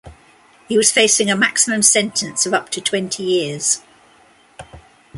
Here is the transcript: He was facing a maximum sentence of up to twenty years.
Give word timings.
He 0.67 0.77
was 0.77 0.91
facing 0.91 1.29
a 1.29 1.35
maximum 1.35 1.83
sentence 1.83 2.47
of 2.47 2.55
up 2.55 2.71
to 2.71 2.81
twenty 2.81 3.21
years. 3.21 3.81